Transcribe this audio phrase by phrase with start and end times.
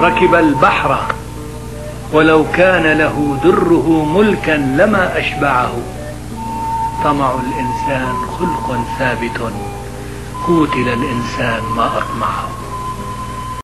[0.00, 0.98] ركب البحر
[2.12, 5.72] ولو كان له دره ملكا لما أشبعه.
[7.04, 9.52] طمع الإنسان خلق ثابت
[10.46, 12.48] قوتل الإنسان ما أطمعه.